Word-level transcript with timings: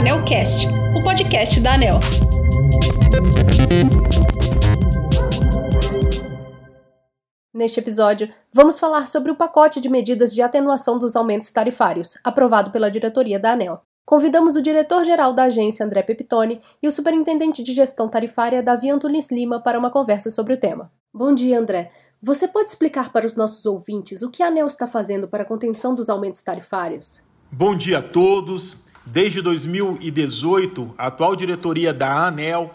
AnelCast, 0.00 0.66
o 0.98 1.04
podcast 1.04 1.60
da 1.60 1.74
Anel. 1.74 2.00
Neste 7.52 7.80
episódio, 7.80 8.30
vamos 8.50 8.80
falar 8.80 9.06
sobre 9.06 9.30
o 9.30 9.34
pacote 9.34 9.78
de 9.78 9.90
medidas 9.90 10.32
de 10.32 10.40
atenuação 10.40 10.98
dos 10.98 11.16
aumentos 11.16 11.52
tarifários, 11.52 12.16
aprovado 12.24 12.70
pela 12.70 12.90
diretoria 12.90 13.38
da 13.38 13.52
ANEL. 13.52 13.82
Convidamos 14.06 14.56
o 14.56 14.62
diretor-geral 14.62 15.34
da 15.34 15.44
agência, 15.44 15.84
André 15.84 16.02
Pepitone, 16.02 16.62
e 16.82 16.88
o 16.88 16.90
superintendente 16.90 17.62
de 17.62 17.74
gestão 17.74 18.08
tarifária, 18.08 18.62
Davi 18.62 18.88
Antunes 18.88 19.30
Lima, 19.30 19.60
para 19.60 19.78
uma 19.78 19.90
conversa 19.90 20.30
sobre 20.30 20.54
o 20.54 20.58
tema. 20.58 20.90
Bom 21.12 21.34
dia, 21.34 21.60
André. 21.60 21.90
Você 22.22 22.48
pode 22.48 22.70
explicar 22.70 23.12
para 23.12 23.26
os 23.26 23.36
nossos 23.36 23.66
ouvintes 23.66 24.22
o 24.22 24.30
que 24.30 24.42
a 24.42 24.46
ANEL 24.46 24.66
está 24.66 24.86
fazendo 24.86 25.28
para 25.28 25.42
a 25.42 25.46
contenção 25.46 25.94
dos 25.94 26.08
aumentos 26.08 26.40
tarifários? 26.40 27.22
Bom 27.52 27.76
dia 27.76 27.98
a 27.98 28.02
todos. 28.02 28.88
Desde 29.12 29.42
2018, 29.42 30.94
a 30.96 31.08
atual 31.08 31.34
diretoria 31.34 31.92
da 31.92 32.28
ANEL 32.28 32.72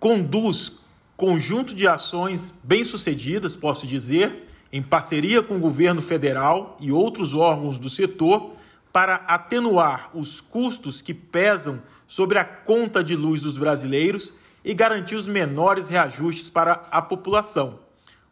conduz 0.00 0.72
conjunto 1.16 1.72
de 1.72 1.86
ações 1.86 2.52
bem-sucedidas, 2.64 3.54
posso 3.54 3.86
dizer, 3.86 4.48
em 4.72 4.82
parceria 4.82 5.40
com 5.40 5.54
o 5.54 5.60
governo 5.60 6.02
federal 6.02 6.76
e 6.80 6.90
outros 6.90 7.32
órgãos 7.32 7.78
do 7.78 7.88
setor, 7.88 8.56
para 8.92 9.14
atenuar 9.28 10.10
os 10.14 10.40
custos 10.40 11.00
que 11.00 11.14
pesam 11.14 11.80
sobre 12.08 12.40
a 12.40 12.44
conta 12.44 13.04
de 13.04 13.14
luz 13.14 13.42
dos 13.42 13.56
brasileiros 13.56 14.34
e 14.64 14.74
garantir 14.74 15.14
os 15.14 15.28
menores 15.28 15.88
reajustes 15.88 16.50
para 16.50 16.88
a 16.90 17.00
população. 17.00 17.78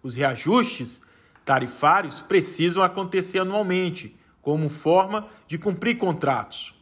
Os 0.03 0.17
reajustes 0.17 1.01
tarifários 1.45 2.21
precisam 2.21 2.83
acontecer 2.83 3.39
anualmente, 3.39 4.17
como 4.43 4.69
forma 4.69 5.29
de 5.47 5.59
cumprir 5.59 5.97
contratos. 5.97 6.76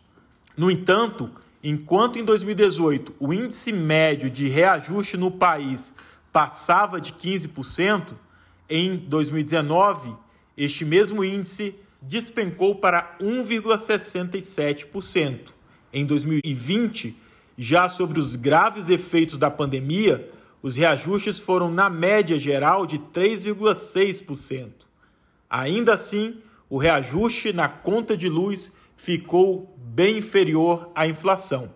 No 0.56 0.70
entanto, 0.70 1.30
enquanto 1.62 2.18
em 2.18 2.24
2018 2.24 3.15
o 3.18 3.32
índice 3.32 3.73
médio 3.73 4.30
de 4.30 4.48
reajuste 4.48 5.16
no 5.16 5.30
país 5.30 5.95
passava 6.32 7.01
de 7.01 7.12
15%, 7.12 8.15
em 8.68 8.96
2019 8.96 10.14
este 10.56 10.84
mesmo 10.84 11.24
índice 11.24 11.74
despencou 12.01 12.76
para 12.76 13.16
1,67%. 13.20 15.52
Em 15.92 16.06
2020, 16.06 17.16
já 17.57 17.88
sobre 17.88 18.20
os 18.20 18.36
graves 18.36 18.88
efeitos 18.88 19.36
da 19.38 19.51
pandemia, 19.51 20.30
os 20.62 20.76
reajustes 20.76 21.38
foram, 21.38 21.70
na 21.70 21.88
média 21.90 22.38
geral, 22.38 22.86
de 22.86 22.98
3,6%. 22.98 24.70
Ainda 25.48 25.95
assim, 25.95 26.36
o 26.70 26.79
reajuste 26.79 27.52
na 27.52 27.68
conta 27.68 28.16
de 28.16 28.29
luz 28.29 28.73
ficou 28.96 29.74
bem 29.78 30.18
inferior 30.18 30.90
à 30.95 31.06
inflação. 31.06 31.73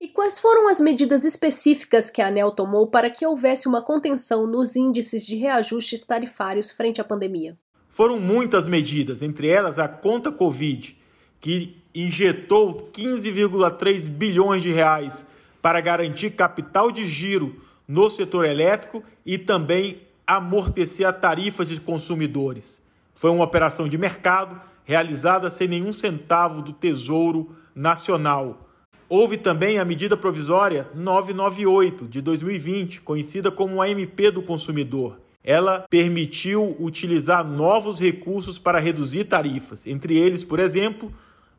E 0.00 0.08
quais 0.08 0.40
foram 0.40 0.68
as 0.68 0.80
medidas 0.80 1.24
específicas 1.24 2.10
que 2.10 2.20
a 2.20 2.26
ANEL 2.26 2.50
tomou 2.50 2.88
para 2.88 3.08
que 3.08 3.24
houvesse 3.24 3.68
uma 3.68 3.80
contenção 3.80 4.46
nos 4.46 4.74
índices 4.74 5.24
de 5.24 5.36
reajustes 5.36 6.04
tarifários 6.04 6.72
frente 6.72 7.00
à 7.00 7.04
pandemia? 7.04 7.56
Foram 7.88 8.18
muitas 8.18 8.66
medidas, 8.66 9.22
entre 9.22 9.48
elas 9.48 9.78
a 9.78 9.86
conta 9.86 10.32
Covid, 10.32 10.98
que 11.40 11.82
injetou 11.94 12.90
15,3 12.92 14.08
bilhões 14.08 14.62
de 14.62 14.72
reais 14.72 15.26
para 15.60 15.80
garantir 15.80 16.30
capital 16.30 16.90
de 16.90 17.06
giro 17.06 17.62
no 17.86 18.10
setor 18.10 18.44
elétrico 18.44 19.04
e 19.24 19.38
também 19.38 20.02
amortecer 20.26 21.06
a 21.06 21.12
tarifa 21.12 21.64
de 21.64 21.80
consumidores. 21.80 22.82
Foi 23.14 23.30
uma 23.30 23.44
operação 23.44 23.86
de 23.86 23.96
mercado 23.96 24.60
realizada 24.92 25.48
sem 25.48 25.66
nenhum 25.66 25.90
centavo 25.90 26.60
do 26.60 26.70
Tesouro 26.70 27.56
Nacional. 27.74 28.68
Houve 29.08 29.38
também 29.38 29.78
a 29.78 29.86
medida 29.86 30.18
provisória 30.18 30.86
998 30.94 32.06
de 32.06 32.20
2020, 32.20 33.00
conhecida 33.00 33.50
como 33.50 33.80
a 33.80 33.88
MP 33.88 34.30
do 34.30 34.42
consumidor. 34.42 35.18
Ela 35.42 35.86
permitiu 35.88 36.76
utilizar 36.78 37.42
novos 37.42 37.98
recursos 37.98 38.58
para 38.58 38.78
reduzir 38.78 39.24
tarifas, 39.24 39.86
entre 39.86 40.18
eles, 40.18 40.44
por 40.44 40.60
exemplo, 40.60 41.10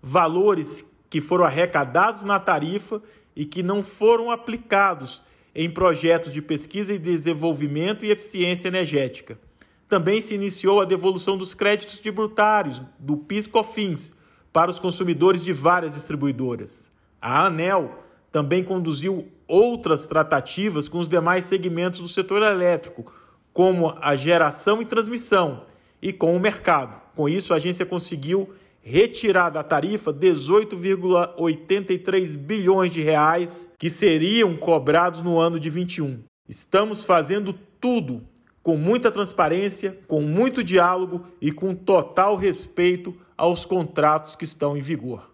valores 0.02 0.86
que 1.10 1.20
foram 1.20 1.44
arrecadados 1.44 2.22
na 2.22 2.40
tarifa 2.40 3.02
e 3.36 3.46
que 3.46 3.64
não 3.64 3.82
foram 3.82 4.30
aplicados 4.30 5.24
em 5.56 5.72
projetos 5.72 6.32
de 6.32 6.42
pesquisa 6.42 6.94
e 6.94 7.00
desenvolvimento 7.00 8.06
e 8.06 8.12
eficiência 8.12 8.68
energética. 8.68 9.40
Também 9.88 10.22
se 10.22 10.36
iniciou 10.36 10.82
a 10.82 10.86
devolução 10.86 11.38
dos 11.38 11.54
créditos 11.54 12.00
tributários 12.00 12.82
do 12.98 13.16
PIS/COFINS 13.18 14.14
para 14.52 14.72
os 14.72 14.80
consumidores 14.80 15.44
de 15.44 15.54
várias 15.54 15.94
distribuidoras. 15.96 16.92
A 17.22 17.46
ANEL 17.46 18.00
também 18.32 18.64
conduziu 18.64 19.28
outras 19.48 20.08
tratativas 20.08 20.90
com 20.90 20.98
os 21.00 21.08
demais 21.08 21.46
segmentos 21.46 22.00
do 22.00 22.08
setor 22.08 22.42
elétrico, 22.42 23.14
como 23.52 23.94
a 24.02 24.16
geração 24.16 24.82
e 24.82 24.86
transmissão, 24.86 25.68
e 26.02 26.12
com 26.12 26.36
o 26.36 26.40
mercado. 26.40 27.00
Com 27.16 27.30
isso, 27.30 27.54
a 27.54 27.58
agência 27.58 27.86
conseguiu 27.86 28.52
retirar 28.82 29.50
da 29.50 29.62
tarifa 29.64 30.12
18,83 30.12 32.36
bilhões 32.36 32.92
de 32.92 33.02
reais 33.02 33.70
que 33.78 33.88
seriam 33.90 34.58
cobrados 34.58 35.22
no 35.22 35.40
ano 35.40 35.60
de 35.60 35.70
21. 35.70 36.22
Estamos 36.50 37.06
fazendo 37.06 37.54
tudo 37.80 38.28
com 38.64 38.78
muita 38.78 39.12
transparência, 39.12 40.00
com 40.08 40.22
muito 40.22 40.64
diálogo 40.64 41.26
e 41.42 41.52
com 41.52 41.76
total 41.76 42.38
respeito 42.38 43.14
aos 43.38 43.66
contratos 43.66 44.36
que 44.36 44.46
estão 44.46 44.78
em 44.78 44.82
vigor. 44.82 45.30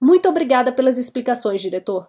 Muito 0.00 0.28
obrigada 0.28 0.72
pelas 0.72 0.98
explicações, 0.98 1.62
diretor. 1.62 2.08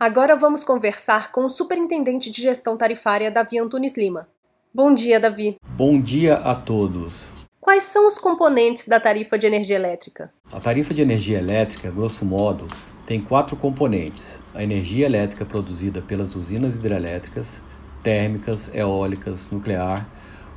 Agora 0.00 0.34
vamos 0.34 0.64
conversar 0.64 1.30
com 1.30 1.44
o 1.44 1.50
Superintendente 1.50 2.30
de 2.30 2.40
Gestão 2.40 2.76
Tarifária, 2.78 3.30
Davi 3.30 3.58
Antunes 3.58 3.96
Lima. 3.96 4.26
Bom 4.72 4.94
dia, 4.94 5.20
Davi. 5.20 5.56
Bom 5.76 6.00
dia 6.00 6.34
a 6.36 6.54
todos. 6.54 7.30
Quais 7.60 7.82
são 7.82 8.06
os 8.06 8.18
componentes 8.18 8.88
da 8.88 9.00
tarifa 9.00 9.38
de 9.38 9.46
energia 9.46 9.76
elétrica? 9.76 10.32
A 10.52 10.60
tarifa 10.60 10.94
de 10.94 11.02
energia 11.02 11.38
elétrica, 11.38 11.90
grosso 11.90 12.24
modo, 12.24 12.68
tem 13.04 13.20
quatro 13.20 13.56
componentes: 13.56 14.40
a 14.54 14.62
energia 14.62 15.06
elétrica 15.06 15.44
produzida 15.44 16.00
pelas 16.00 16.36
usinas 16.36 16.76
hidrelétricas, 16.76 17.60
térmicas, 18.06 18.70
eólicas, 18.72 19.48
nuclear, 19.50 20.08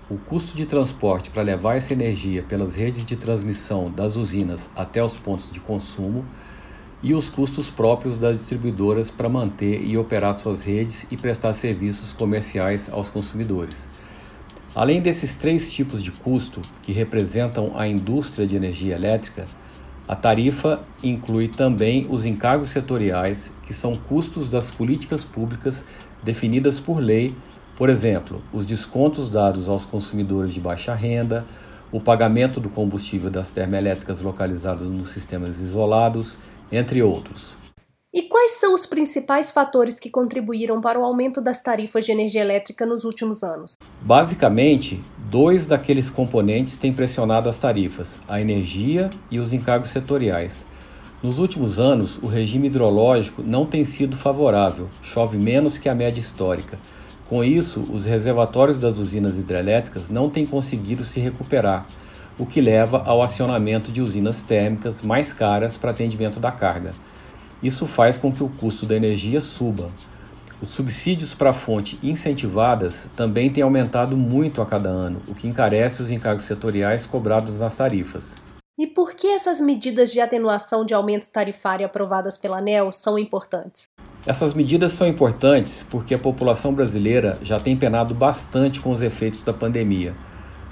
o 0.07 0.19
custo 0.19 0.55
de 0.55 0.67
transporte 0.67 1.31
para 1.31 1.41
levar 1.41 1.77
essa 1.77 1.93
energia 1.93 2.43
pelas 2.43 2.75
redes 2.75 3.03
de 3.03 3.15
transmissão 3.15 3.89
das 3.89 4.15
usinas 4.15 4.69
até 4.75 5.03
os 5.03 5.13
pontos 5.13 5.51
de 5.51 5.59
consumo 5.59 6.23
e 7.01 7.15
os 7.15 7.27
custos 7.27 7.71
próprios 7.71 8.19
das 8.19 8.37
distribuidoras 8.37 9.09
para 9.09 9.27
manter 9.27 9.83
e 9.83 9.97
operar 9.97 10.35
suas 10.35 10.61
redes 10.61 11.07
e 11.09 11.17
prestar 11.17 11.55
serviços 11.55 12.13
comerciais 12.13 12.87
aos 12.87 13.09
consumidores. 13.09 13.89
Além 14.75 15.01
desses 15.01 15.35
três 15.35 15.73
tipos 15.73 16.03
de 16.03 16.11
custo 16.11 16.61
que 16.83 16.91
representam 16.91 17.73
a 17.75 17.87
indústria 17.87 18.45
de 18.45 18.55
energia 18.55 18.93
elétrica, 18.93 19.47
a 20.07 20.15
tarifa 20.15 20.83
inclui 21.03 21.47
também 21.47 22.05
os 22.09 22.27
encargos 22.27 22.69
setoriais, 22.69 23.51
que 23.63 23.73
são 23.73 23.95
custos 23.95 24.47
das 24.47 24.69
políticas 24.69 25.23
públicas 25.23 25.83
definidas 26.23 26.79
por 26.79 26.99
lei, 26.99 27.35
por 27.75 27.89
exemplo, 27.89 28.41
os 28.51 28.65
descontos 28.65 29.29
dados 29.29 29.69
aos 29.69 29.85
consumidores 29.85 30.53
de 30.53 30.59
baixa 30.59 30.93
renda, 30.93 31.45
o 31.91 31.99
pagamento 31.99 32.59
do 32.59 32.69
combustível 32.69 33.29
das 33.29 33.51
termoelétricas 33.51 34.21
localizadas 34.21 34.87
nos 34.87 35.11
sistemas 35.11 35.59
isolados, 35.59 36.37
entre 36.71 37.01
outros. 37.01 37.57
E 38.11 38.23
quais 38.23 38.53
são 38.53 38.73
os 38.73 38.87
principais 38.87 39.51
fatores 39.51 39.99
que 39.99 40.09
contribuíram 40.09 40.81
para 40.81 40.99
o 40.99 41.03
aumento 41.03 41.39
das 41.39 41.61
tarifas 41.61 42.05
de 42.05 42.11
energia 42.11 42.41
elétrica 42.41 42.83
nos 42.83 43.05
últimos 43.05 43.43
anos? 43.43 43.75
Basicamente, 44.01 44.99
dois 45.29 45.67
daqueles 45.67 46.09
componentes 46.09 46.75
têm 46.75 46.91
pressionado 46.91 47.47
as 47.47 47.59
tarifas: 47.59 48.19
a 48.27 48.41
energia 48.41 49.11
e 49.29 49.37
os 49.37 49.53
encargos 49.53 49.89
setoriais. 49.89 50.65
Nos 51.21 51.37
últimos 51.37 51.81
anos, 51.81 52.17
o 52.21 52.27
regime 52.27 52.67
hidrológico 52.67 53.43
não 53.43 53.65
tem 53.65 53.83
sido 53.83 54.15
favorável, 54.15 54.89
chove 55.01 55.37
menos 55.37 55.77
que 55.77 55.89
a 55.89 55.95
média 55.95 56.21
histórica. 56.21 56.79
Com 57.27 57.43
isso, 57.43 57.85
os 57.91 58.05
reservatórios 58.05 58.79
das 58.79 58.97
usinas 58.97 59.37
hidrelétricas 59.37 60.09
não 60.09 60.29
têm 60.29 60.45
conseguido 60.45 61.03
se 61.03 61.19
recuperar, 61.19 61.85
o 62.37 62.45
que 62.45 62.61
leva 62.61 63.03
ao 63.05 63.21
acionamento 63.21 63.91
de 63.91 64.01
usinas 64.01 64.43
térmicas 64.43 65.01
mais 65.01 65.33
caras 65.33 65.77
para 65.77 65.91
atendimento 65.91 66.39
da 66.39 66.51
carga. 66.51 66.93
Isso 67.61 67.85
faz 67.85 68.17
com 68.17 68.31
que 68.31 68.41
o 68.41 68.47
custo 68.47 68.85
da 68.85 68.95
energia 68.95 69.41
suba. 69.41 69.89
Os 70.61 70.71
subsídios 70.71 71.35
para 71.35 71.51
fontes 71.51 71.99
incentivadas 72.01 73.11
também 73.13 73.49
têm 73.49 73.61
aumentado 73.61 74.15
muito 74.15 74.61
a 74.61 74.65
cada 74.65 74.87
ano, 74.87 75.21
o 75.27 75.35
que 75.35 75.49
encarece 75.49 76.01
os 76.01 76.11
encargos 76.11 76.45
setoriais 76.45 77.05
cobrados 77.05 77.59
nas 77.59 77.75
tarifas. 77.75 78.37
E 78.79 78.87
por 78.87 79.13
que 79.13 79.27
essas 79.27 79.59
medidas 79.59 80.09
de 80.09 80.21
atenuação 80.21 80.85
de 80.85 80.93
aumento 80.93 81.27
tarifário 81.27 81.85
aprovadas 81.85 82.37
pela 82.37 82.59
ANEL 82.59 82.93
são 82.93 83.19
importantes? 83.19 83.83
Essas 84.25 84.53
medidas 84.53 84.93
são 84.93 85.05
importantes 85.05 85.85
porque 85.89 86.13
a 86.13 86.17
população 86.17 86.73
brasileira 86.73 87.37
já 87.41 87.59
tem 87.59 87.75
penado 87.75 88.13
bastante 88.13 88.79
com 88.79 88.89
os 88.89 89.01
efeitos 89.01 89.43
da 89.43 89.51
pandemia. 89.51 90.15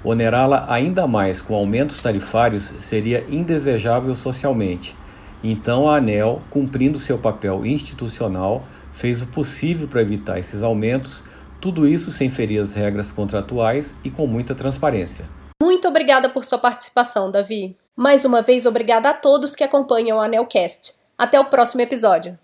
Onerá-la 0.06 0.68
ainda 0.69 1.06
mais 1.06 1.42
com 1.42 1.54
aumentos 1.54 2.00
tarifários 2.00 2.74
seria 2.80 3.25
indesejável 3.27 4.15
socialmente. 4.15 4.95
Então, 5.44 5.89
a 5.89 5.98
ANEL, 5.98 6.42
cumprindo 6.50 6.98
seu 6.98 7.18
papel 7.18 7.65
institucional, 7.65 8.63
fez 8.94 9.21
o 9.21 9.27
possível 9.27 9.86
para 9.86 10.01
evitar 10.01 10.39
esses 10.39 10.63
aumentos, 10.63 11.21
tudo 11.59 11.86
isso 11.86 12.09
sem 12.09 12.30
ferir 12.30 12.62
as 12.62 12.74
regras 12.74 13.12
contratuais 13.12 13.98
e 14.01 14.09
com 14.09 14.25
muita 14.25 14.56
transparência. 14.56 15.25
Muito 15.62 15.89
obrigada 15.89 16.30
por 16.30 16.45
sua 16.45 16.57
participação, 16.57 17.30
Davi. 17.30 17.75
Mais 17.99 18.25
uma 18.25 18.44
vez, 18.44 18.67
obrigada 18.67 19.09
a 19.09 19.13
todos 19.15 19.55
que 19.55 19.63
acompanham 19.63 20.21
a 20.21 20.25
Anelcast. 20.25 20.97
Até 21.17 21.39
o 21.39 21.45
próximo 21.45 21.81
episódio! 21.81 22.38